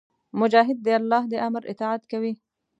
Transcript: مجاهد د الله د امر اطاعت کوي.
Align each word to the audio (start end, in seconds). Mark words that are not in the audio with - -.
مجاهد 0.39 0.77
د 0.83 0.87
الله 0.99 1.23
د 1.29 1.33
امر 1.47 1.63
اطاعت 1.73 2.03
کوي. 2.11 2.33